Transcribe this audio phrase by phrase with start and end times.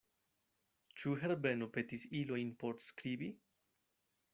[1.01, 3.33] Ĉu Herbeno petis ilojn por skribi?